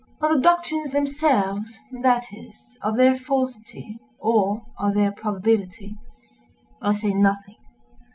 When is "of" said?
0.19-0.31, 2.81-2.97, 4.79-4.95